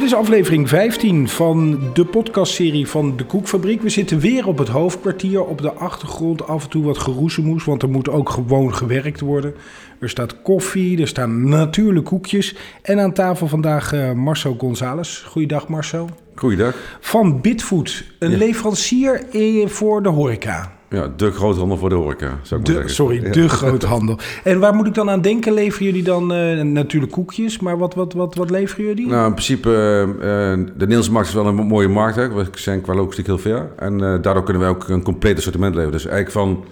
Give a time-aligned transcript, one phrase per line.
[0.00, 3.82] Dit is aflevering 15 van de podcastserie van De Koekfabriek.
[3.82, 5.44] We zitten weer op het hoofdkwartier.
[5.44, 9.54] Op de achtergrond af en toe wat geroezemoes, want er moet ook gewoon gewerkt worden.
[9.98, 12.56] Er staat koffie, er staan natuurlijk koekjes.
[12.82, 15.22] En aan tafel vandaag uh, Marcel González.
[15.22, 16.08] Goeiedag Marcel.
[16.34, 16.74] Goeiedag.
[17.00, 19.22] Van Bitfood, een leverancier
[19.68, 20.79] voor de horeca.
[20.90, 22.90] Ja, de groothandel voor de horeca, zou ik de, zeggen.
[22.90, 24.18] Sorry, de groothandel.
[24.44, 25.52] En waar moet ik dan aan denken?
[25.52, 29.06] Leveren jullie dan uh, natuurlijk koekjes, maar wat, wat, wat, wat leveren jullie?
[29.06, 32.16] Nou, in principe, uh, de Nederlandse markt is wel een mooie markt.
[32.16, 32.34] Hè.
[32.34, 33.70] We zijn qua logistiek heel ver.
[33.76, 35.96] En uh, daardoor kunnen wij ook een compleet assortiment leveren.
[35.96, 36.64] Dus eigenlijk van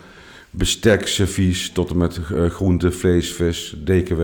[0.51, 4.23] bestek, servies tot en met groente, vlees, vis, DKW,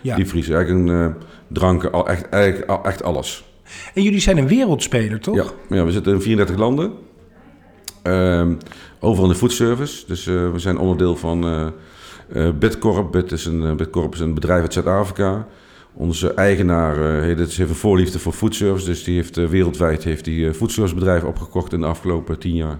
[0.00, 0.16] ja.
[0.16, 0.48] diepvries.
[0.48, 1.14] Eigenlijk een
[1.48, 3.44] dranken, al, echt, eigenlijk al, echt alles.
[3.94, 5.36] En jullie zijn een wereldspeler, toch?
[5.36, 6.92] Ja, ja we zitten in 34 landen.
[8.06, 8.46] Uh,
[9.00, 10.04] overal in de foodservice.
[10.06, 11.66] Dus uh, we zijn onderdeel van uh,
[12.34, 13.12] uh, Bitcorp.
[13.12, 15.46] Bit is een, Bitcorp is een bedrijf uit Zuid-Afrika.
[15.92, 18.86] Onze eigenaar heeft, heeft een voorliefde voor foodservice.
[18.86, 22.78] Dus die heeft wereldwijd heeft die foodservicebedrijf opgekocht in de afgelopen tien jaar.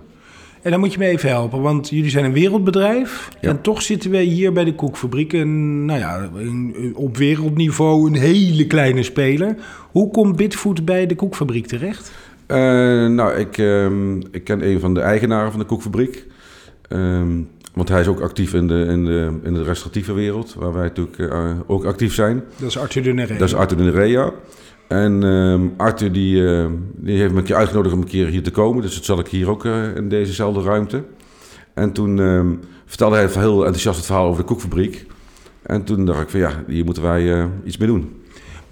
[0.64, 3.28] En dan moet je me even helpen, want jullie zijn een wereldbedrijf.
[3.40, 3.48] Ja.
[3.48, 5.32] En toch zitten wij hier bij de koekfabriek.
[5.32, 6.30] En nou ja,
[6.94, 9.56] op wereldniveau een hele kleine speler.
[9.90, 12.12] Hoe komt Bitfood bij de koekfabriek terecht?
[12.54, 16.26] Uh, nou, ik, um, ik ken een van de eigenaren van de koekfabriek.
[16.88, 20.72] Um, want hij is ook actief in de, in de, in de restauratieve wereld, waar
[20.72, 22.42] wij natuurlijk uh, ook actief zijn.
[22.56, 23.38] Dat is Arthur de Nerea.
[23.38, 24.32] Dat is Arthur de Nerea.
[24.88, 28.42] En um, Arthur die, uh, die heeft me een keer uitgenodigd om een keer hier
[28.42, 28.82] te komen.
[28.82, 31.04] Dus dat zal ik hier ook uh, in dezezelfde ruimte.
[31.74, 35.06] En toen um, vertelde hij heel enthousiast het verhaal over de koekfabriek.
[35.62, 38.23] En toen dacht ik van ja, hier moeten wij iets mee doen.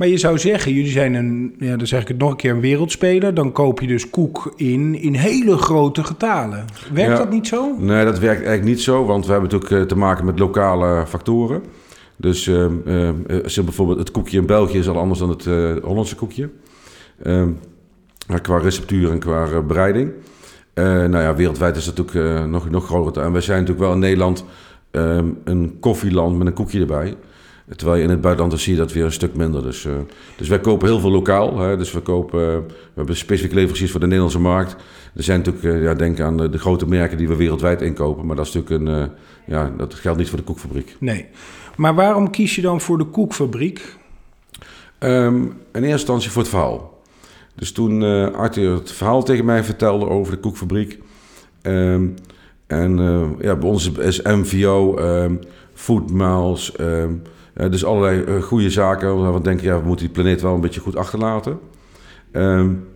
[0.02, 2.50] Maar je zou zeggen, jullie zijn een, ja, dan zeg ik het nog een keer,
[2.50, 3.34] een wereldspeler.
[3.34, 6.64] Dan koop je dus koek in, in hele grote getalen.
[6.92, 7.76] Werkt ja, dat niet zo?
[7.78, 11.62] Nee, dat werkt eigenlijk niet zo, want we hebben natuurlijk te maken met lokale factoren.
[12.16, 13.10] Dus uh, uh,
[13.64, 16.50] bijvoorbeeld het koekje in België is al anders dan het uh, Hollandse koekje.
[18.42, 20.10] qua receptuur en qua bereiding.
[20.74, 23.22] nou ja, wereldwijd is het natuurlijk nog, nog groter.
[23.22, 24.44] En wij zijn natuurlijk wel in Nederland
[25.44, 27.16] een koffieland met een koekje erbij.
[27.76, 29.62] Terwijl je in het buitenland dan zie je dat weer een stuk minder.
[29.62, 29.92] Dus, uh,
[30.36, 31.58] dus wij kopen heel veel lokaal.
[31.58, 31.76] Hè?
[31.76, 34.76] Dus we, kopen, uh, we hebben specifieke leveranciers voor de Nederlandse markt.
[35.14, 38.26] Er zijn natuurlijk, uh, ja, denk aan de, de, grote merken die we wereldwijd inkopen.
[38.26, 39.10] Maar dat is natuurlijk een,
[39.46, 40.96] ja, dat geldt niet voor de koekfabriek.
[41.00, 41.26] Nee.
[41.76, 43.96] Maar waarom kies je dan voor de koekfabriek?
[44.98, 47.02] Um, in eerste instantie voor het verhaal.
[47.54, 48.02] Dus toen
[48.34, 50.98] Arthur het verhaal tegen mij vertelde over de koekfabriek.
[51.62, 52.14] Um,
[52.66, 52.96] en
[53.40, 55.40] ja, bij ons is MVO, um,
[55.74, 56.72] Food Miles...
[57.56, 59.20] Uh, dus allerlei uh, goede zaken.
[59.20, 61.58] Waar we denken, ja, we moeten die planeet wel een beetje goed achterlaten.
[62.32, 62.88] Um,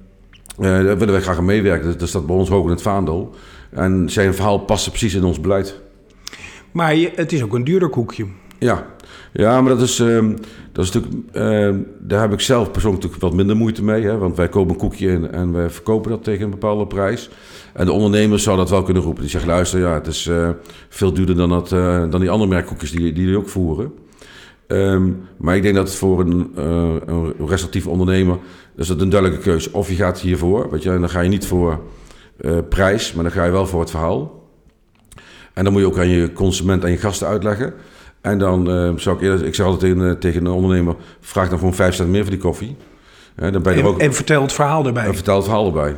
[0.59, 1.99] uh, daar willen wij graag aan meewerken.
[1.99, 3.35] Dat staat bij ons hoog in het vaandel.
[3.71, 5.81] En zijn verhaal past precies in ons beleid.
[6.71, 8.27] Maar het is ook een duurder koekje.
[8.59, 8.87] Ja,
[9.33, 10.37] ja maar dat is, um,
[10.73, 14.03] dat is natuurlijk, uh, daar heb ik zelf persoonlijk natuurlijk wat minder moeite mee.
[14.03, 17.31] Hè, want wij kopen een koekje in en wij verkopen dat tegen een bepaalde prijs.
[17.73, 19.21] En de ondernemers zou dat wel kunnen roepen.
[19.21, 20.51] Die zeggen, luister, ja, het is uh,
[20.89, 21.69] veel duurder dan, dat,
[22.11, 23.93] dan die andere merkkoekjes die, die jullie ook voeren.
[24.69, 28.39] Um, maar ik denk dat het voor een, uh, een restauratief ondernemer
[28.77, 29.73] is dat een duidelijke keuze.
[29.73, 31.81] Of je gaat hiervoor, weet je, en dan ga je niet voor
[32.41, 34.45] uh, prijs, maar dan ga je wel voor het verhaal.
[35.53, 37.75] En dan moet je ook aan je consument en je gasten uitleggen.
[38.21, 41.59] En dan uh, zou ik eerder, ik zeg altijd tegen, tegen een ondernemer, vraag dan
[41.59, 42.77] gewoon vijf cent meer voor die koffie.
[43.35, 45.07] dan ben je en, ook, en vertel het verhaal erbij.
[45.07, 45.95] En vertel het verhaal erbij.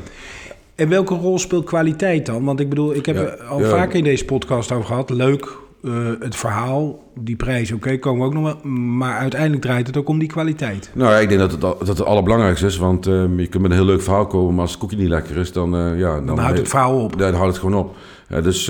[0.74, 2.44] En welke rol speelt kwaliteit dan?
[2.44, 3.68] Want ik bedoel, ik heb ja, al ja.
[3.68, 5.10] vaker in deze podcast over gehad.
[5.10, 8.72] Leuk, uh, het verhaal, die prijs, oké, okay, komen we ook nog wel.
[8.72, 10.90] Maar uiteindelijk draait het ook om die kwaliteit.
[10.94, 12.76] Nou ja, ik denk dat het, dat het allerbelangrijkste is.
[12.76, 15.08] Want uh, je kunt met een heel leuk verhaal komen, maar als het koekje niet
[15.08, 15.74] lekker is, dan...
[15.74, 17.12] Uh, ja, dan, dan houdt het verhaal op.
[17.12, 17.96] Ja, dan houdt het gewoon op.
[18.42, 18.68] dus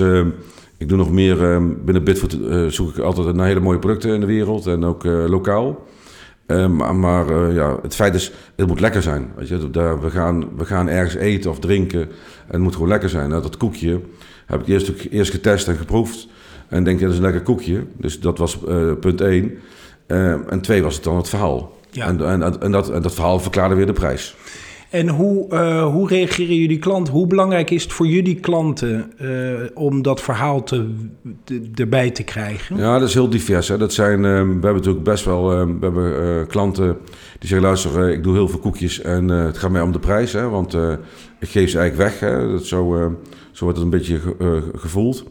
[0.77, 1.37] ik doe nog meer,
[1.83, 2.37] binnen Bitfoot
[2.73, 5.85] zoek ik altijd naar hele mooie producten in de wereld en ook lokaal.
[6.47, 9.31] maar, maar ja, het feit is, het moet lekker zijn.
[9.35, 9.69] Weet je?
[9.69, 12.09] Daar, we, gaan, we gaan ergens eten of drinken en
[12.47, 13.29] het moet gewoon lekker zijn.
[13.29, 14.01] Nou, dat koekje
[14.45, 16.27] heb ik eerst, eerst getest en geproefd.
[16.69, 17.83] En denk je, dat is een lekker koekje.
[17.97, 19.51] Dus dat was uh, punt één.
[20.07, 21.77] Uh, en twee was het dan het verhaal.
[21.91, 22.07] Ja.
[22.07, 24.35] En, en, en, dat, en dat verhaal verklaarde weer de prijs.
[24.89, 27.13] En hoe, uh, hoe reageren jullie klanten?
[27.13, 29.11] Hoe belangrijk is het voor jullie klanten
[29.73, 30.93] om dat verhaal te,
[31.43, 32.77] te, erbij te krijgen?
[32.77, 33.67] Ja, dat is heel divers.
[33.67, 33.77] Hè.
[33.77, 36.97] Dat zijn, we hebben natuurlijk best wel we hebben, klanten
[37.39, 40.33] die zeggen: luister, ik doe heel veel koekjes en het gaat mij om de prijs.
[40.33, 40.73] Hè, want
[41.39, 42.19] ik geef ze eigenlijk weg.
[42.19, 42.51] Hè.
[42.51, 43.15] Dat zo,
[43.51, 44.19] zo wordt het een beetje
[44.75, 45.25] gevoeld.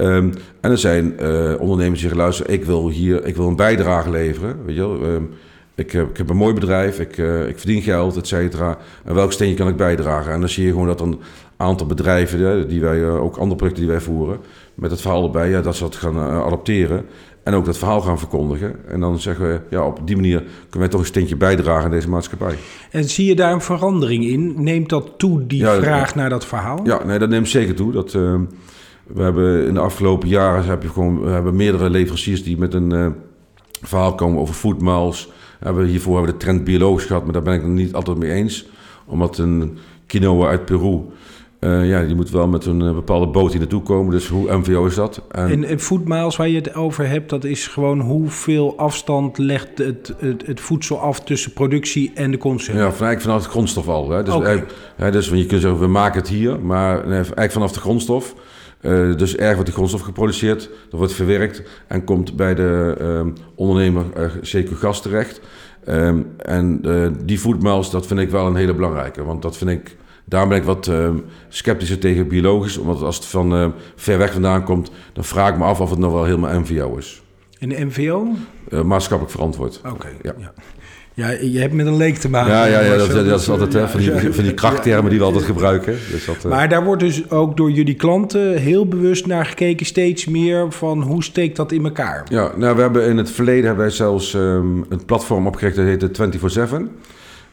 [0.00, 3.56] Um, en er zijn uh, ondernemers die zeggen, luister, ik wil hier ik wil een
[3.56, 4.64] bijdrage leveren.
[4.64, 5.02] Weet je wel?
[5.02, 5.30] Um,
[5.74, 8.78] ik, heb, ik heb een mooi bedrijf, ik, uh, ik verdien geld, et cetera.
[9.04, 10.32] En welk steentje kan ik bijdragen?
[10.32, 11.20] En dan zie je gewoon dat een
[11.56, 14.38] aantal bedrijven, die wij, ook andere projecten die wij voeren,
[14.74, 17.04] met het verhaal erbij, ja, dat ze dat gaan adopteren.
[17.42, 18.74] En ook dat verhaal gaan verkondigen.
[18.88, 21.90] En dan zeggen we, ja, op die manier kunnen wij toch een steentje bijdragen aan
[21.90, 22.54] deze maatschappij.
[22.90, 24.54] En zie je daar een verandering in?
[24.56, 26.80] Neemt dat toe, die vraag naar dat verhaal?
[26.84, 27.92] Ja, nee, dat neemt zeker toe.
[27.92, 28.40] Dat, uh,
[29.14, 32.74] we hebben in de afgelopen jaren heb je gewoon, we hebben meerdere leveranciers die met
[32.74, 33.06] een uh,
[33.82, 35.28] verhaal komen over foodmiles.
[35.58, 38.18] Hebben, hiervoor hebben we de trend biologisch gehad, maar daar ben ik het niet altijd
[38.18, 38.66] mee eens.
[39.06, 41.02] Omdat een quinoa uit Peru
[41.60, 44.10] uh, ja, die moet wel met een uh, bepaalde boot hier naartoe komen.
[44.10, 45.22] Dus hoe MVO is dat?
[45.30, 50.14] En, en foodmiles waar je het over hebt, dat is gewoon hoeveel afstand legt het,
[50.18, 52.84] het, het voedsel af tussen productie en de consument?
[52.84, 54.10] Ja, van, eigenlijk vanaf de grondstof al.
[54.10, 54.22] Hè.
[54.22, 54.64] Dus, okay.
[54.96, 58.34] hè, dus je kunt zeggen, we maken het hier, maar nee, eigenlijk vanaf de grondstof.
[58.82, 63.32] Uh, dus erg wordt die grondstof geproduceerd, dat wordt verwerkt en komt bij de um,
[63.54, 64.04] ondernemer
[64.42, 65.40] zeker gas terecht.
[65.88, 66.82] Um, en
[67.24, 69.96] die foodmiles, dat vind ik wel een hele belangrijke, want dat vind ik
[70.30, 71.10] Daarom ben ik wat uh,
[71.48, 72.76] sceptischer tegen biologisch.
[72.76, 75.90] Omdat als het van uh, ver weg vandaan komt, dan vraag ik me af of
[75.90, 77.22] het nog wel helemaal MVO is.
[77.58, 78.26] En MVO?
[78.68, 79.80] Uh, maatschappelijk verantwoord.
[79.92, 80.08] Oké.
[80.22, 80.34] Ja.
[80.38, 80.52] ja.
[81.20, 81.30] Ja.
[81.30, 82.52] je hebt met een leek te maken.
[82.52, 85.24] Ja, ja, ja dat, dat, is altijd hè, van, die, van die krachttermen die we
[85.24, 85.96] altijd gebruiken.
[86.10, 90.26] Dus dat, maar daar wordt dus ook door jullie klanten heel bewust naar gekeken, steeds
[90.26, 92.26] meer van hoe steekt dat in elkaar?
[92.28, 95.84] Ja, nou, we hebben in het verleden hebben wij zelfs um, een platform opgericht dat
[95.84, 96.10] heette
[96.68, 97.08] 24-7.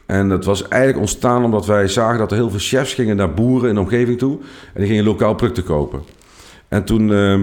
[0.05, 3.33] En dat was eigenlijk ontstaan omdat wij zagen dat er heel veel chefs gingen naar
[3.33, 4.37] boeren in de omgeving toe.
[4.73, 6.01] En die gingen lokaal producten kopen.
[6.67, 7.41] En toen uh,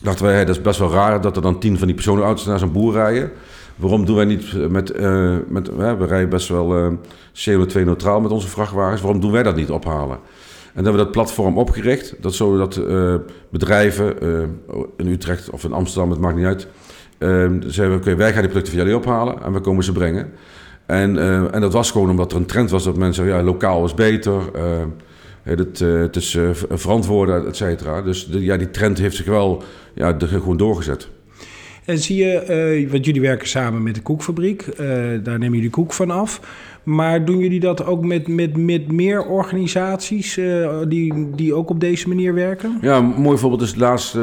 [0.00, 2.46] dachten wij, hey, dat is best wel raar dat er dan tien van die personenauto's
[2.46, 3.30] naar zo'n boer rijden.
[3.76, 6.92] Waarom doen wij niet met, uh, met we rijden best wel uh,
[7.32, 9.00] CO2-neutraal met onze vrachtwagens.
[9.00, 10.16] Waarom doen wij dat niet ophalen?
[10.16, 12.14] En dan hebben we dat platform opgericht.
[12.20, 13.14] Dat zodat uh,
[13.50, 14.18] bedrijven
[14.96, 16.66] in Utrecht of in Amsterdam, het maakt niet uit.
[17.72, 20.30] zeiden we, oké, wij gaan die producten voor jullie ophalen en we komen ze brengen.
[20.86, 21.18] En,
[21.52, 24.42] en dat was gewoon omdat er een trend was dat mensen ja, lokaal is beter.
[25.42, 26.38] Het, het is
[26.70, 28.02] verantwoorden, et cetera.
[28.02, 29.62] Dus ja, die trend heeft zich wel
[29.94, 31.08] ja, gewoon doorgezet.
[31.86, 34.76] En zie je, want jullie werken samen met de koekfabriek,
[35.22, 36.40] daar nemen jullie koek van af.
[36.82, 40.40] Maar doen jullie dat ook met, met, met meer organisaties
[40.88, 42.78] die, die ook op deze manier werken?
[42.80, 44.20] Ja, een mooi voorbeeld is het laatste.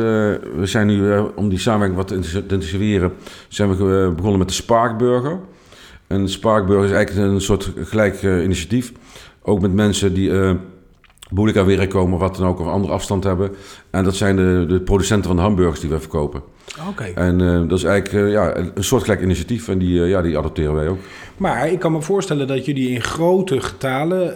[0.57, 3.13] we zijn nu, om die samenwerking wat te intensiveren,
[3.47, 5.39] zijn we begonnen met de Sparkburger.
[6.07, 8.91] En Sparkburger is eigenlijk een soort gelijk uh, initiatief.
[9.41, 10.51] Ook met mensen die uh,
[11.29, 13.51] moeilijk aan werk komen, wat dan ook, of andere afstand hebben.
[13.89, 16.41] En dat zijn de, de producenten van de hamburgers die wij verkopen.
[16.89, 17.03] Oké.
[17.03, 20.87] En uh, dat is eigenlijk ja, een soortgelijk initiatief en die, ja, die adopteren wij
[20.87, 20.99] ook.
[21.37, 24.33] Maar ik kan me voorstellen dat jullie in grote getalen,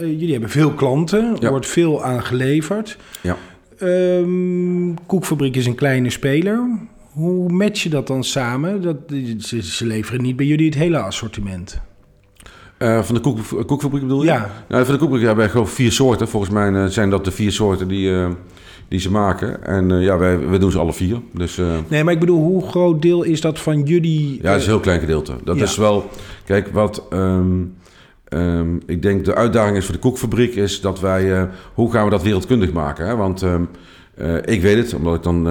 [0.00, 2.96] jullie hebben veel klanten, er wordt veel aan geleverd.
[3.20, 3.36] Ja.
[3.82, 6.78] Um, Koekfabriek is een kleine speler.
[7.12, 8.82] Hoe match je dat dan samen?
[8.82, 8.96] Dat,
[9.38, 11.80] ze, ze leveren niet bij jullie het hele assortiment.
[12.78, 14.26] Uh, van de koek, koekfabriek bedoel je?
[14.26, 14.50] Ja.
[14.68, 16.28] Nou, van de koekfabriek hebben wij gewoon vier soorten.
[16.28, 18.28] Volgens mij zijn dat de vier soorten die, uh,
[18.90, 19.64] die ze maken.
[19.64, 21.20] En ja, wij, wij doen ze alle vier.
[21.32, 24.38] Dus, nee, maar ik bedoel, hoe groot deel is dat van jullie...
[24.42, 25.32] Ja, dat is een heel klein gedeelte.
[25.44, 25.62] Dat ja.
[25.62, 26.08] is wel...
[26.44, 27.06] Kijk, wat...
[27.12, 27.74] Um,
[28.28, 30.54] um, ik denk de uitdaging is voor de koekfabriek...
[30.54, 31.48] is dat wij...
[31.74, 33.06] hoe gaan we dat wereldkundig maken?
[33.06, 33.16] Hè?
[33.16, 33.42] Want...
[33.42, 33.68] Um,
[34.18, 35.44] uh, ik weet het, omdat ik dan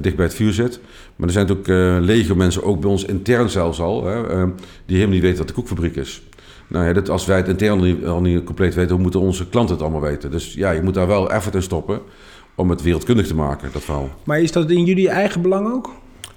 [0.00, 0.80] dicht bij het vuur zit.
[1.16, 4.22] Maar er zijn ook uh, legio mensen, ook bij ons intern zelfs al, hè,
[4.86, 6.22] die helemaal niet weten wat de koekfabriek is.
[6.68, 9.20] Nou ja, dat, als wij het intern al niet, al niet compleet weten, hoe moeten
[9.20, 10.30] onze klanten het allemaal weten?
[10.30, 12.00] Dus ja, je moet daar wel effort in stoppen
[12.54, 14.10] om het wereldkundig te maken, dat verhaal.
[14.24, 15.90] Maar is dat in jullie eigen belang ook?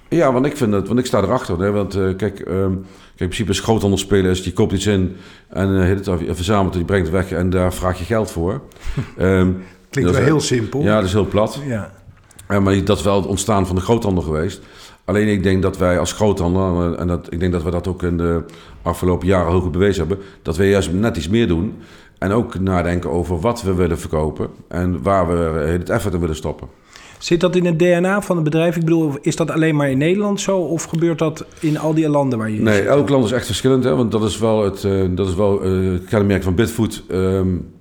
[0.08, 1.60] Ja, want ik vind het, want ik sta erachter.
[1.60, 2.84] Hè, want uh, kijk, um, kijk,
[3.16, 5.16] in principe is groothandel spelen is, je koopt iets in
[5.48, 8.60] en uh, het, verzamelt het, je brengt het weg en daar vraag je geld voor.
[9.18, 10.82] um, Klinkt wel heel simpel.
[10.82, 11.60] Ja, dat is heel plat.
[11.66, 11.92] Ja.
[12.48, 14.60] Uh, maar dat is wel het ontstaan van de groothandel geweest.
[15.04, 18.02] Alleen ik denk dat wij als groothandel, en dat, ik denk dat we dat ook
[18.02, 18.44] in de
[18.82, 21.74] afgelopen jaren heel goed bewezen hebben, dat we juist net iets meer doen.
[22.18, 26.36] En ook nadenken over wat we willen verkopen en waar we het effort in willen
[26.36, 26.68] stoppen.
[27.18, 28.76] Zit dat in het DNA van het bedrijf?
[28.76, 32.08] Ik bedoel, is dat alleen maar in Nederland zo of gebeurt dat in al die
[32.08, 33.84] landen waar je Nee, elk land is echt verschillend.
[33.84, 33.96] Hè?
[33.96, 37.02] Want dat is wel het, uh, dat is wel, uh, het kenmerk van Bitfood.
[37.10, 37.74] Um,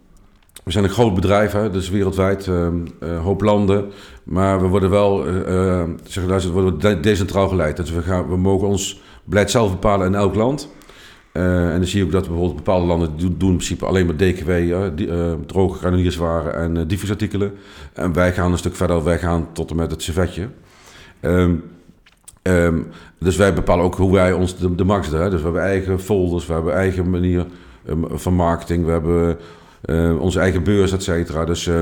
[0.64, 2.68] we zijn een groot bedrijf, hè, dus wereldwijd, uh,
[3.04, 3.86] uh, hoop landen.
[4.24, 5.24] Maar we worden wel,
[6.04, 7.78] zeg, we worden decentraal geleid.
[7.78, 10.70] Dus we, gaan, we mogen ons beleid zelf bepalen in elk land.
[11.36, 14.52] En dan zie je ook dat bijvoorbeeld bepaalde landen doen, in principe alleen maar DKW,
[14.96, 15.10] die,
[15.46, 17.52] droge granunierswaren en uh.
[17.94, 20.48] En wij gaan een stuk verder, wij gaan tot en met het servetje.
[21.22, 21.64] Um,
[22.44, 22.88] um,
[23.20, 25.12] dus wij bepalen ook hoe wij ons de, de markt.
[25.12, 27.46] Dus we hebben eigen folders, we hebben eigen manier
[27.90, 29.38] um, van marketing, we hebben
[29.86, 31.46] uh, onze eigen beurs, et cetera.
[31.46, 31.82] Dus uh,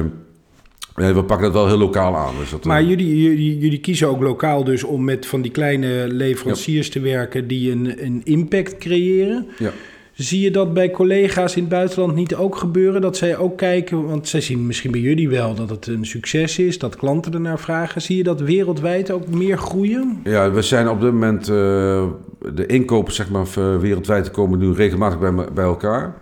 [0.95, 2.33] Nee, we pakken het wel heel lokaal aan.
[2.39, 5.51] Dus dat, Maar eh, jullie, jullie, jullie kiezen ook lokaal dus om met van die
[5.51, 9.47] kleine leveranciers te werken die een, een impact creëren.
[9.57, 9.71] ja.
[10.13, 13.01] Zie je dat bij collega's in het buitenland niet ook gebeuren?
[13.01, 16.59] Dat zij ook kijken, want zij zien misschien bij jullie wel dat het een succes
[16.59, 18.01] is, dat klanten ernaar vragen.
[18.01, 20.19] Zie je dat wereldwijd ook meer groeien?
[20.23, 22.05] Ja, we zijn op dit moment, eh,
[22.53, 26.15] de inkopen zeg maar, voor wereldwijd komen nu regelmatig bij, bij elkaar.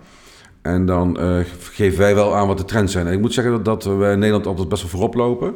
[0.62, 3.08] En dan eh, geven wij wel aan wat de trends zijn.
[3.08, 5.54] En ik moet zeggen dat, dat wij in Nederland altijd best wel voorop lopen.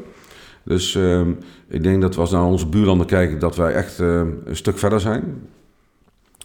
[0.63, 1.29] Dus ehm,
[1.69, 4.77] ik denk dat we als naar onze buurlanden kijken, dat wij echt eh, een stuk
[4.77, 5.23] verder zijn.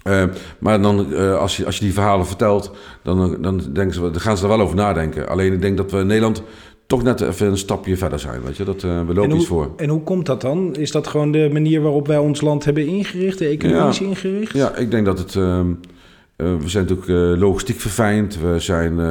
[0.02, 0.24] Eh,
[0.58, 4.20] maar dan, eh, als, je, als je die verhalen vertelt, dan, dan, denken ze, dan
[4.20, 5.28] gaan ze er wel over nadenken.
[5.28, 6.42] Alleen ik denk dat we in Nederland
[6.86, 8.42] toch net even een stapje verder zijn.
[8.42, 8.64] Weet je?
[8.64, 9.70] Dat, we lopen en, iets voor.
[9.76, 10.74] en hoe komt dat dan?
[10.76, 14.06] Is dat gewoon de manier waarop wij ons land hebben ingericht, economisch Ja.
[14.06, 14.52] ingericht?
[14.52, 15.36] Ja, ik denk dat het.
[15.36, 15.90] ehm, eh,
[16.44, 18.40] we zijn natuurlijk eh, logistiek verfijnd.
[18.40, 19.06] We zijn, eh,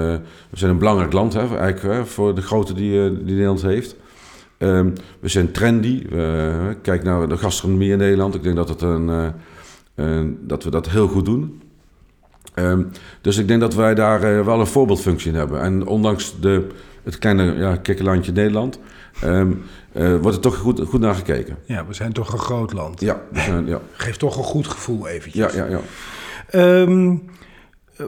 [0.50, 3.62] we zijn een belangrijk land hè, eigenlijk, hè, voor de grootte die, eh, die Nederland
[3.62, 3.95] heeft.
[4.57, 6.05] Ehm, we zijn trendy.
[6.09, 8.36] We- kijk naar de gastronomie in Nederland.
[8.36, 9.33] Ik denk dat, het een,
[9.95, 11.62] eh, dat we dat heel goed doen.
[12.53, 12.83] Ehm,
[13.21, 15.62] dus ik denk dat wij daar eh, wel een voorbeeldfunctie in hebben.
[15.62, 16.67] En ondanks de,
[17.03, 18.79] het kleine ja, kikkerlandje Nederland...
[19.21, 19.51] ehm,
[19.91, 21.57] eh, wordt er toch goed, goed naar gekeken.
[21.65, 23.00] Ja, we zijn toch een groot land.
[23.01, 25.53] Ja, we zijn, ja, Geeft toch een goed gevoel eventjes.
[25.53, 25.79] ja, ja, ja.
[26.49, 27.15] Ehm,
[27.95, 28.05] eh,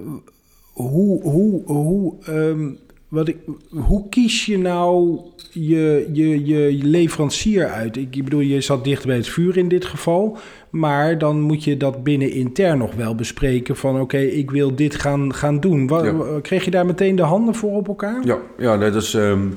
[0.73, 2.69] hoe, hoe, hoe, ehm,
[3.07, 3.37] wat ik,
[3.69, 5.19] hoe kies je nou
[5.51, 7.97] je, je, je leverancier uit?
[7.97, 10.37] Ik bedoel, je zat dicht bij het vuur in dit geval.
[10.69, 13.99] Maar dan moet je dat binnen intern nog wel bespreken van...
[13.99, 15.87] oké, ik wil dit gaan, gaan doen.
[15.87, 16.39] Ja.
[16.41, 18.25] Kreeg je daar meteen de handen voor op elkaar?
[18.25, 19.47] Ja, ja nee, dat is ehm,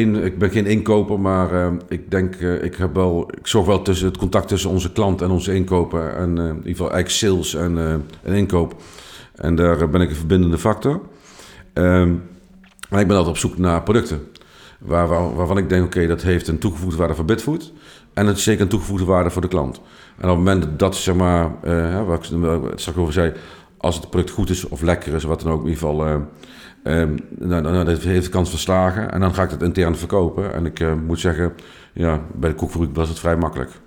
[0.00, 3.82] Ik ben geen inkoper, maar ehm, ik denk, eh, ik heb wel, ik zorg wel
[3.82, 7.10] tussen het contact tussen onze klant en onze inkoper en eh, in ieder geval eigenlijk
[7.10, 8.74] sales en, eh, en inkoop.
[9.34, 11.00] En daar eh, ben ik een verbindende factor.
[12.88, 14.26] Maar ik ben altijd op zoek naar producten
[14.78, 17.72] waar, waar- waarvan ik denk, oké, dat heeft een toegevoegde waarde voor Bitfood
[18.14, 19.76] en het is zeker een toegevoegde waarde voor de klant.
[20.16, 22.24] En op het moment dat, zeg maar, eh, hè, waar ik
[22.74, 23.32] straks over zei,
[23.76, 26.16] als het product goed is of lekker is, wat dan ook, in ieder geval, eh,
[26.84, 29.12] ehm, nou, dat heeft de kans verslagen.
[29.12, 30.54] En dan ga ik het intern verkopen.
[30.54, 31.52] En ik eh, moet zeggen,
[31.92, 33.70] ja, bij de koekfabriek was het vrij makkelijk.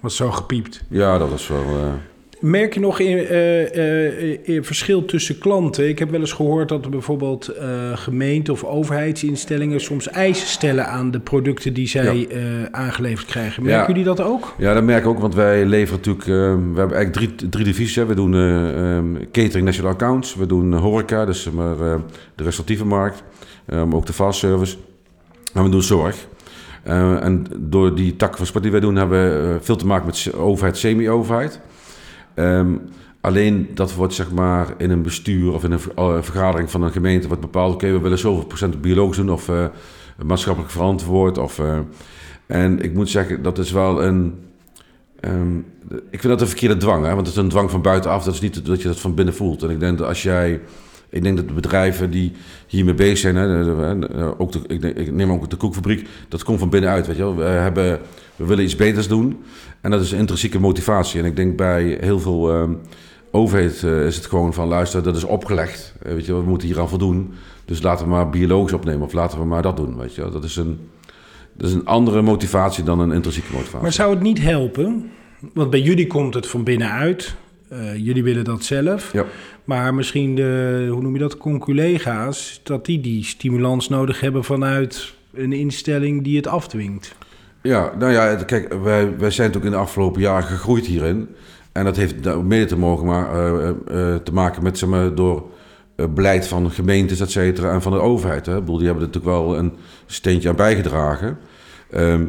[0.00, 0.84] Was zo gepiept.
[0.88, 1.64] Ja, dat was wel...
[1.64, 1.92] eh,
[2.40, 5.88] Merk je nog in, eh, eh, eh, verschil tussen klanten?
[5.88, 10.86] Ik heb wel eens gehoord dat er bijvoorbeeld eh gemeente- of overheidsinstellingen soms eisen stellen
[10.86, 12.28] aan de producten die zij
[12.70, 13.62] aangeleverd krijgen.
[13.62, 13.86] Merken Ja.
[13.88, 14.54] jullie dat ook?
[14.58, 16.26] Ja, dat merk ik ook, want wij leveren natuurlijk...
[16.26, 16.34] eh,
[16.72, 17.94] we hebben eigenlijk drie, drie divisies.
[17.96, 18.06] Hè.
[18.06, 20.34] We doen eh, ehm, catering national accounts.
[20.34, 23.22] We doen horeca, dus maar, de restauratieve markt.
[23.66, 24.76] eh, maar ook de fast service.
[25.54, 26.26] En we doen zorg.
[26.84, 28.96] En door die takken van sport die wij doen...
[28.96, 29.18] hebben
[29.52, 31.60] we veel te maken met overheid, semi-overheid.
[32.36, 32.76] Ehm,
[33.20, 36.90] alleen dat wordt zeg maar in een bestuur of in een eh, vergadering van een
[36.90, 37.26] gemeente...
[37.26, 39.30] wordt bepaald, oké, we willen zoveel procent biologisch doen...
[39.30, 39.66] of eh,
[40.24, 41.38] maatschappelijk verantwoord.
[41.38, 41.78] Of, eh,
[42.46, 44.34] en ik moet zeggen, dat is wel een...
[45.20, 45.58] Ehm,
[46.10, 47.14] ik vind dat een verkeerde dwang, hè?
[47.14, 48.24] want het is een dwang van buitenaf.
[48.24, 49.62] Dat is niet dat je dat van binnen voelt.
[49.62, 50.60] En ik denk dat als jij...
[51.16, 52.32] Ik denk dat de bedrijven die
[52.66, 54.60] hiermee bezig zijn, hè, ook de,
[54.94, 57.06] ik, neem ook de koekfabriek, dat komt van binnenuit.
[57.06, 57.36] Weet je wel.
[57.36, 58.00] We, hebben,
[58.36, 59.42] we willen iets beters doen
[59.80, 61.20] en dat is een intrinsieke motivatie.
[61.20, 62.72] En ik denk bij heel veel ehm,
[63.30, 65.94] overheid eh, is het gewoon van luister, dat is opgelegd.
[66.02, 67.34] Eh, weet je, we moeten hier aan voldoen.
[67.64, 69.96] Dus laten we maar biologisch opnemen of laten we maar dat doen.
[69.96, 70.30] Weet je.
[70.30, 70.78] Dat, is een,
[71.52, 73.80] dat is een andere motivatie dan een intrinsieke motivatie.
[73.80, 75.10] Maar zou het niet helpen?
[75.54, 77.34] Want bij jullie komt het van binnenuit.
[77.68, 79.12] Eh, jullie willen dat zelf.
[79.12, 79.24] Ja.
[79.66, 85.14] Maar misschien de, hoe noem je dat, conculega's, dat die die stimulans nodig hebben vanuit
[85.34, 87.14] een instelling die het afdwingt.
[87.62, 91.28] Ja, nou ja, kijk, wij, wij zijn natuurlijk in de afgelopen jaren gegroeid hierin.
[91.72, 94.88] En dat heeft ook mede te, mogen maar, eh, eh, eh, te maken met, zeg
[94.88, 95.44] maar, door
[96.10, 98.46] beleid van gemeentes, et cetera, en van de overheid.
[98.46, 98.52] Hè.
[98.52, 99.72] Ik bedoel, die hebben er natuurlijk wel een
[100.06, 101.38] steentje aan bijgedragen.
[101.90, 102.24] Ehm,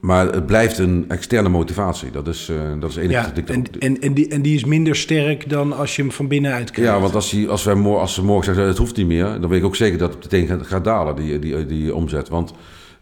[0.00, 2.10] maar het blijft een externe motivatie.
[2.10, 4.96] Dat is, eh dat is één Ja, en, en, en, die, en die is minder
[4.96, 6.92] sterk dan als je hem van binnenuit krijgt.
[6.92, 9.48] Ja, want als, die, als, wij als ze morgen zeggen het hoeft niet meer, dan
[9.48, 12.28] weet ik ook zeker dat het meteen gaat, gaat dalen, die, die, die omzet.
[12.28, 12.52] Want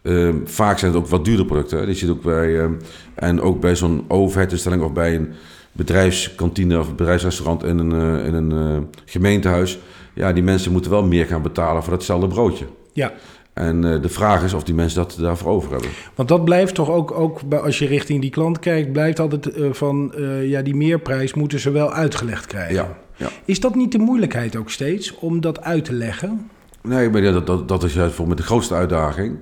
[0.03, 1.79] ehm, vaak zijn het ook wat duurdere producten.
[1.79, 1.87] hè.
[1.87, 2.73] Die zit ook bij, ehm,
[3.15, 5.33] en ook bij zo'n overheidsinstelling of bij een
[5.73, 9.79] bedrijfskantine of bedrijfsrestaurant in een, eh, in een eh, gemeentehuis.
[10.15, 12.65] Ja, die mensen moeten wel meer gaan betalen voor datzelfde broodje.
[12.93, 13.12] Ja,
[13.57, 15.91] En eh, de vraag is of die mensen dat daarvoor over hebben.
[16.15, 19.51] want dat blijft toch ook, ook bij- als je richting die klant kijkt, blijft altijd
[19.53, 22.75] eh, van, eh, ja, die meerprijs moeten ze wel uitgelegd krijgen.
[22.75, 23.29] Ja, ja.
[23.45, 26.51] Is dat niet de moeilijkheid ook steeds, om dat uit te leggen?
[26.83, 29.39] Nee, maar dat, dat, dat is juist voor met de grootste uitdaging.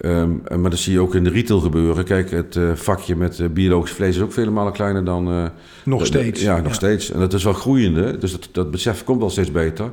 [0.00, 2.04] Ehm, maar dat zie je ook in de retail gebeuren.
[2.04, 5.50] Kijk, het vakje met biologisch vlees is ook vele malen kleiner dan...
[5.84, 6.42] Nog steeds.
[6.42, 7.10] Ja, nog steeds.
[7.10, 8.18] En dat is wel groeiende.
[8.18, 9.90] Dus dat, dat besef komt wel steeds beter.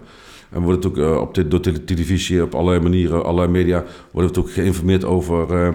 [0.54, 3.84] En we worden ook uh, op de, door de televisie, op allerlei manieren, allerlei media,
[4.12, 5.74] worden we ook geïnformeerd over,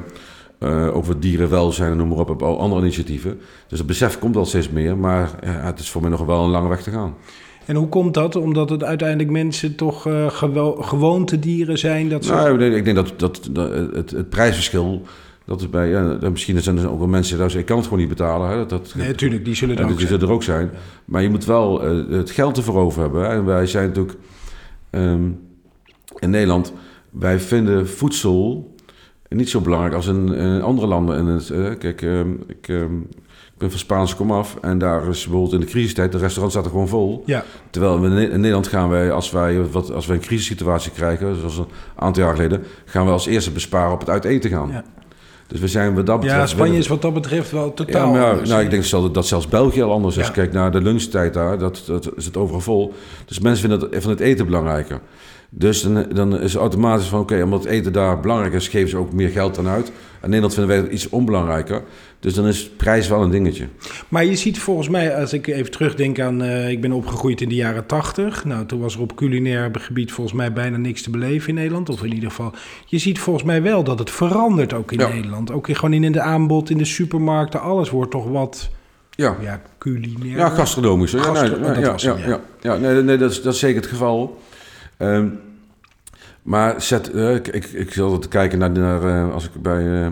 [0.59, 3.39] uh, over dierenwelzijn en noem maar op, op al andere initiatieven.
[3.69, 6.45] Dus het besef komt al steeds meer, maar ja, het is voor mij nog wel
[6.45, 7.15] een lange weg te gaan.
[7.65, 8.37] En hoe komt dat?
[8.37, 12.09] Omdat het uiteindelijk mensen toch uh, gewo gewoontedieren zijn?
[12.09, 12.33] Dat ze...
[12.33, 15.03] nou, ik denk dat, dat, dat het, het, prijsverschil...
[15.45, 17.85] Dat is bij, ja, misschien zijn er ook wel mensen die zeggen, ik kan het
[17.85, 18.49] gewoon niet betalen.
[18.49, 18.57] Hè?
[18.57, 20.21] Dat, dat, nee, natuurlijk, die zullen er, ook, die zijn.
[20.21, 20.71] er ook zijn.
[21.05, 23.23] Maar je moet wel uh, het geld ervoor over hebben.
[23.23, 23.29] Hè?
[23.29, 24.19] En wij zijn natuurlijk
[24.91, 25.41] um,
[26.19, 26.73] in Nederland,
[27.11, 28.75] wij vinden voedsel
[29.29, 31.17] niet zo belangrijk als in, in andere landen.
[31.17, 33.07] En het, uh, kijk, um, ik, um,
[33.53, 36.65] ik ben van Spaanse komaf en daar is bijvoorbeeld in de crisistijd, de restaurant staat
[36.65, 37.23] er gewoon vol.
[37.27, 37.45] Ja.
[37.71, 41.59] Terwijl we in Nederland gaan wij, als wij, wat, als wij een crisissituatie krijgen, zoals
[41.59, 41.67] een
[41.97, 44.69] aantal jaar geleden, gaan we als eerste besparen op het uit eten gaan.
[44.71, 44.85] Ja.
[45.49, 46.41] Dus we zijn wat dat betreft...
[46.41, 48.49] Ja, Spanje is wat dat betreft wel totaal ja, maar ja, anders.
[48.49, 50.27] Nou, ik denk dat, dat zelfs België al anders is.
[50.27, 50.33] Ja.
[50.33, 52.95] Kijk naar de lunchtijd daar, dat, dat is het overal vol.
[53.27, 55.01] Dus mensen vinden het, van het eten belangrijker.
[55.51, 58.97] Dus dan, dan is het automatisch van, oké, omdat eten daar belangrijk is, geven ze
[58.97, 59.87] ook meer geld dan uit.
[60.23, 61.83] In Nederland vinden wij het iets onbelangrijker.
[62.21, 63.67] Dus dan is prijs wel een dingetje.
[64.09, 66.43] Maar je ziet volgens mij, als ik even terugdenk aan...
[66.43, 68.45] Uh, ik ben opgegroeid in de jaren tachtig.
[68.45, 71.89] Nou, toen was er op culinair gebied volgens mij bijna niks te beleven in Nederland.
[71.89, 72.53] Of in ieder geval...
[72.87, 75.09] Je ziet volgens mij wel dat het verandert ook in Ja.
[75.09, 75.51] Nederland.
[75.53, 77.61] Ook in, gewoon in de aanbod, in de supermarkten.
[77.61, 78.71] Alles wordt toch wat...
[79.11, 80.37] Ja, Ja, culinair.
[80.37, 81.11] ja gastronomisch.
[81.11, 82.27] Ja, Gastro- nee, dat ja, hem, ja.
[82.29, 82.41] ja.
[82.61, 84.39] ja, nee, nee dat, is, dat is zeker het geval.
[84.99, 85.29] Ehm,
[86.43, 90.03] maar zet, eh, ik, ik, ik zat altijd kijken naar, naar eh, als ik bij,
[90.03, 90.09] eh,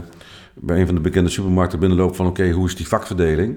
[0.54, 3.56] bij een van de bekende supermarkten binnenloop van oké, hoe is die vakverdeling?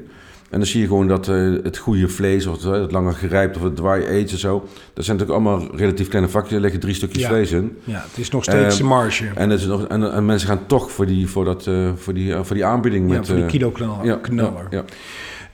[0.50, 3.64] En dan zie je gewoon dat het goede vlees, of het, het langer gerijpt of
[3.64, 6.94] het dry aged en zo, dat zijn natuurlijk allemaal relatief kleine vakjes, er liggen drie
[6.94, 7.28] stukjes Ja.
[7.28, 7.78] vlees in.
[7.84, 9.26] Ja, het is nog steeds Ehm, de marge.
[9.36, 12.36] En, het is nog, en, en mensen gaan toch voor die, voor dat, voor die,
[12.36, 13.28] voor die aanbieding ja, met...
[13.28, 13.60] voor die
[14.04, 14.68] ja, knaller.
[14.70, 14.86] ja, ja.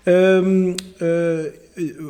[0.05, 1.64] Ehm, eh,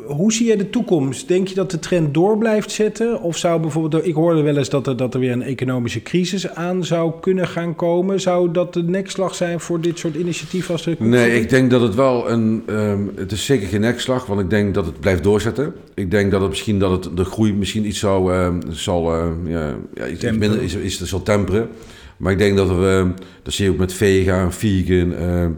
[0.06, 1.28] hoe zie jij de toekomst?
[1.28, 3.20] Denk je dat de trend door blijft zetten?
[3.22, 6.48] Of zou bijvoorbeeld, ik hoorde wel eens dat er, dat er weer een economische crisis
[6.48, 8.20] aan zou kunnen gaan komen.
[8.20, 11.80] Zou dat de nekslag zijn voor dit soort initiatieven als de Nee, ik denk dat
[11.80, 12.62] het wel een.
[12.66, 15.74] ehm, het is zeker geen nekslag, want ik denk dat het blijft doorzetten.
[15.94, 19.48] Ik denk dat het misschien dat het de groei misschien iets zou, ehm, zal, ehm,
[19.48, 20.38] ja, ja, iets, iets Temperen.
[20.38, 21.68] minder is, is, zal temperen.
[22.16, 23.10] Maar ik denk dat we,
[23.42, 25.50] dat zie je ook met vega vegan, ehm,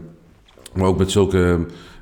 [0.73, 1.59] maar ook met zulke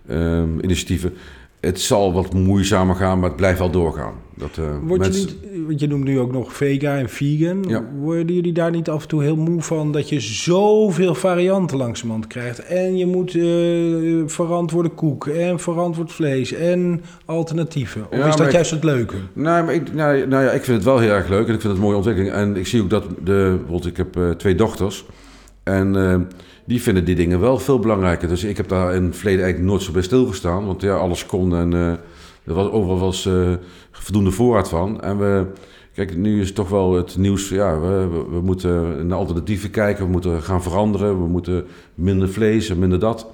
[0.07, 1.13] ehm, initiatieven.
[1.59, 4.13] Het zal wat moeizamer gaan, maar het blijft wel doorgaan.
[4.35, 5.35] Dat, eh, Word je, niet,
[5.67, 7.63] want je noemt nu ook nog vega en vegan.
[7.67, 7.83] Ja.
[8.01, 12.27] Worden jullie daar niet af en toe heel moe van dat je zoveel varianten langzamerhand
[12.27, 12.59] krijgt?
[12.59, 18.05] En je moet eh, verantwoorde koek en verantwoord vlees en alternatieven.
[18.11, 19.15] Of Ja, is dat ik- juist het leuke?
[19.33, 21.61] Nee, maar ik, nou, nou ja, ik vind het wel heel erg leuk en ik
[21.61, 22.33] vind het een mooie ontwikkeling.
[22.33, 25.05] En ik zie ook dat de, bijvoorbeeld, ik heb eh, twee dochters
[25.67, 26.19] en eh,
[26.65, 28.27] die vinden die dingen wel veel belangrijker.
[28.27, 31.25] Dus ik heb daar in het verleden eigenlijk nooit zo bij stilgestaan, want ja, alles
[31.25, 31.89] kon en eh,
[32.43, 33.53] er was overal was eh,
[33.91, 35.01] voldoende voorraad van.
[35.01, 35.45] En we,
[35.93, 40.05] kijk, nu is toch wel het nieuws, ja, we, we, we moeten naar alternatieven kijken,
[40.05, 43.27] we moeten gaan veranderen, we moeten minder vlees en minder dat.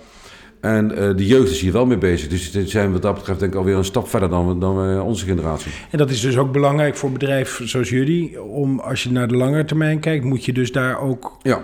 [0.63, 2.27] En eh, de jeugd is hier wel mee bezig.
[2.29, 5.01] Dus die zijn wat dat betreft denk ik alweer een stap verder dan, dan we-
[5.01, 5.71] onze generatie.
[5.91, 8.41] En dat is dus ook belangrijk voor een bedrijf zoals jullie.
[8.41, 11.37] Om als je naar de lange termijn kijkt, moet je dus daar ook.
[11.41, 11.61] Ja,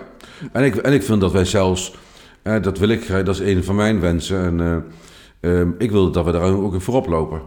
[0.52, 1.96] en ik, en ik vind dat wij zelfs,
[2.42, 4.60] eh, dat wil ik, eh, dat is een van mijn wensen.
[4.60, 4.84] En
[5.42, 7.42] eh, ehm, ik wil dat we daar ook in voorop lopen.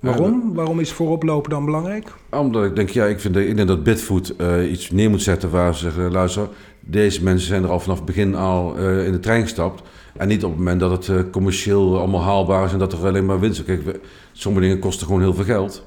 [0.00, 0.54] Waarom?
[0.54, 2.12] Waarom is vooroplopen dan belangrijk?
[2.30, 5.50] Omdat ik denk, ja, ik, vind, ik denk dat Bitfood eh, iets neer moet zetten
[5.50, 6.48] waar ze zeggen, luister,
[6.80, 9.82] deze mensen zijn er al vanaf het begin al eh, in de trein gestapt.
[10.16, 13.06] En niet op het moment dat het eh, commercieel allemaal haalbaar is en dat er
[13.06, 13.64] alleen maar winst is.
[13.64, 14.00] Kijk, we-
[14.32, 15.84] sommige dingen kosten gewoon heel veel geld.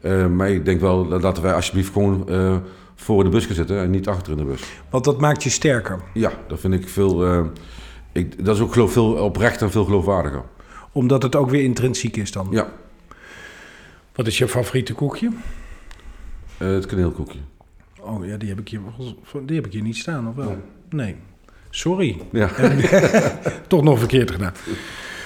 [0.00, 2.56] Eh, maar ik denk wel, laten wij alsjeblieft gewoon eh,
[2.94, 4.62] voor in de bus gaan zitten en niet achter in de bus.
[4.90, 5.98] Want dat maakt je sterker.
[6.14, 7.24] Ja, dat vind ik veel.
[7.26, 7.40] eh,
[8.12, 10.42] ik, dat is ook geloof, veel oprechter en veel geloofwaardiger.
[10.92, 12.46] Omdat het ook weer intrinsiek is dan.
[12.50, 12.68] Ja,
[14.18, 15.30] Wat is je favoriete koekje?
[16.58, 17.38] eh, het kaneelkoekje.
[18.00, 18.80] Oh ja, die heb ik hier,
[19.46, 20.56] die heb ik hier niet staan, of wel?
[20.90, 21.16] Nee.
[21.70, 22.16] Sorry.
[22.32, 22.50] Ja.
[23.66, 24.52] Toch nog verkeerd gedaan.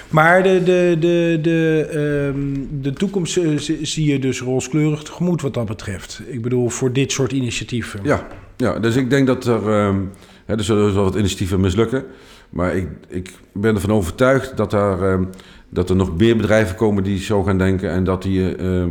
[0.09, 5.53] Maar de, de, de, de, ehm, de toekomst eh, zie je dus rooskleurig tegemoet wat
[5.53, 6.21] dat betreft.
[6.27, 7.99] Ik bedoel, voor dit soort initiatieven.
[8.03, 8.27] ja,
[8.57, 9.69] ja, dus ik denk dat er.
[9.71, 10.01] ehm
[10.45, 12.05] hè, er zullen wel wat initiatieven mislukken.
[12.53, 15.23] Maar ik, ik ben ervan overtuigd dat er, ehm,
[15.69, 18.89] dat er nog meer bedrijven komen die zo gaan denken en dat die eh, eh,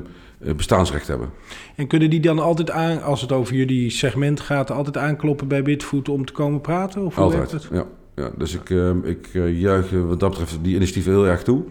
[0.57, 1.31] bestaansrecht hebben.
[1.77, 5.63] En kunnen die dan altijd aan, als het over jullie segment gaat, altijd aankloppen bij
[5.63, 7.05] Bitfood om te komen praten?
[7.05, 7.51] Of hoe Altijd.
[7.51, 7.69] het?
[7.73, 11.43] Ja, ja, dus ik, ehm, ik eh, juich wat dat betreft die initiatieven heel erg
[11.43, 11.63] toe.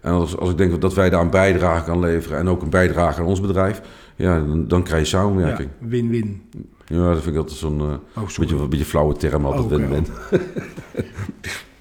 [0.00, 2.70] En als, als ik denk dat wij daar een bijdrage kan leveren en ook een
[2.70, 3.80] bijdrage aan ons bedrijf,
[4.16, 5.68] ja, dan, dan krijg je samenwerking.
[5.78, 6.42] Win-win.
[6.50, 6.60] Ja,
[6.98, 10.06] dat vind ik altijd zo'n eh, Oh, beetje, een beetje flauwe term, altijd Oh, win-win.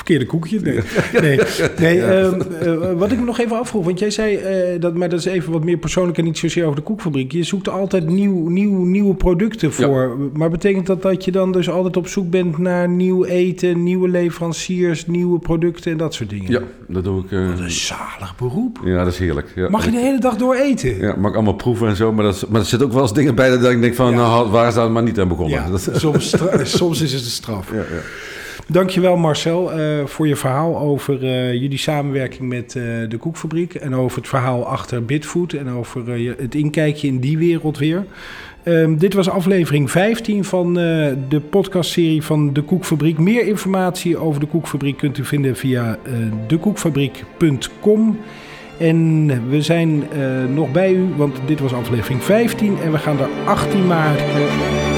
[0.00, 0.60] Verkeerde koekje?
[0.60, 0.80] Nee.
[1.24, 1.40] nee,
[1.78, 4.36] nee ehm, eh, wat ik me nog even afvroeg, want jij zei,
[4.74, 7.32] uh, dat, maar dat is even wat meer persoonlijk en niet zozeer over de koekfabriek.
[7.32, 10.16] Je zoekt altijd nieuw, nieuw, nieuwe producten voor.
[10.32, 14.08] Maar betekent dat dat je dan dus altijd op zoek bent naar nieuw eten, nieuwe
[14.08, 16.50] leveranciers, nieuwe producten en dat soort dingen?
[16.50, 17.30] Ja, dat doe ik.
[17.30, 18.80] Uh, wat een zalig beroep.
[18.84, 19.52] Ja, dat is heerlijk.
[19.54, 19.68] Ja.
[19.68, 20.98] Mag je de hele dag door eten?
[20.98, 23.14] Ja, mag ik allemaal proeven en zo, maar, dat, maar er zitten ook wel eens
[23.14, 25.70] dingen bij dat ik denk van, nou, waar is dat maar niet aan begonnen?
[25.70, 26.36] Ja, soms,
[26.78, 27.70] soms is het een straf.
[27.72, 28.29] Ja, ja.
[28.70, 33.74] Dankjewel Marcel uh, voor je verhaal over uh, jullie samenwerking met uh, de Koekfabriek.
[33.74, 35.52] En over het verhaal achter Bitfood.
[35.52, 38.04] En over het inkijkje in die wereld weer.
[38.64, 43.18] Um, dit was aflevering 15 van de podcastserie van de Koekfabriek.
[43.18, 45.98] Meer informatie over de Koekfabriek kunt u vinden via
[46.46, 48.18] dekoekfabriek.com.
[48.78, 50.04] En we zijn
[50.54, 54.89] nog bij u, want dit was aflevering 15 en we gaan er 18 maken.